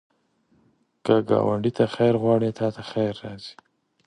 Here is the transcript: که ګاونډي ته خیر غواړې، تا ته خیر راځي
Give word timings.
که 1.05 1.15
ګاونډي 1.29 1.71
ته 1.77 1.85
خیر 1.95 2.13
غواړې، 2.23 2.49
تا 2.59 2.67
ته 2.75 2.81
خیر 2.91 3.13
راځي 3.23 3.53